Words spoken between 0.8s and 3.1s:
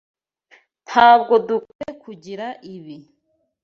Ntabwo dukwiye kugira ibi.